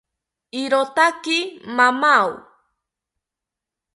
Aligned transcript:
Irotaki 0.61 1.37
mamao 1.75 2.31